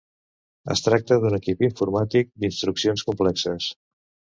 Es 0.75 0.81
tracta 0.85 1.19
d'un 1.25 1.39
equip 1.39 1.63
informàtic 1.69 2.35
d'instruccions 2.41 3.09
complexes. 3.13 3.75